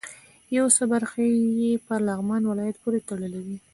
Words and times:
یو 0.57 0.65
څه 0.75 0.83
برخې 0.93 1.25
یې 1.61 1.71
په 1.85 1.93
لغمان 2.07 2.43
ولایت 2.51 2.75
پورې 2.83 2.99
تړلې 3.09 3.41
وې. 3.45 3.57